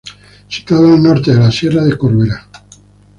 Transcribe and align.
Situado 0.47 0.95
al 0.95 1.03
norte 1.03 1.31
de 1.31 1.37
la 1.39 1.51
Sierra 1.51 1.83
de 1.83 1.95
Corbera. 1.95 2.47